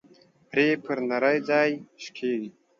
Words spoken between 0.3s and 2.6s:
پړى پر نري ځاى شکېږي.